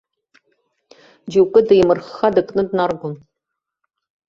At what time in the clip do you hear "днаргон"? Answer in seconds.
2.69-3.13